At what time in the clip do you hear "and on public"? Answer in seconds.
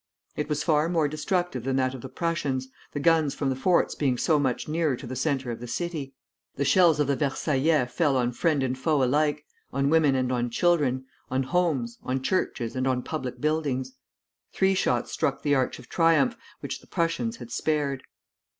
12.75-13.39